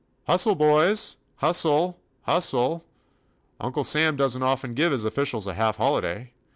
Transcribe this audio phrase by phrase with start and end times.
[0.25, 1.17] "Hustle, boys!
[1.35, 2.83] Hustle I Hustle!
[3.59, 6.31] Uncle Sam does n't often give his offi cials ^ half holiday!